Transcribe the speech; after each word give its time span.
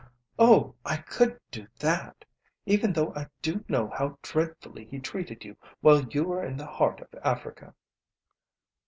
"Oh, 0.39 0.73
I 0.83 0.97
couldn't 0.97 1.43
do 1.51 1.67
that 1.77 2.25
even 2.65 2.91
though 2.93 3.13
I 3.13 3.27
do 3.43 3.63
know 3.69 3.89
how 3.89 4.17
dreadfully 4.23 4.85
he 4.85 4.97
treated 4.97 5.45
you 5.45 5.55
while 5.81 6.03
you 6.05 6.23
were 6.23 6.43
in 6.43 6.57
the 6.57 6.65
heart 6.65 7.01
of 7.01 7.09
Africa." 7.23 7.75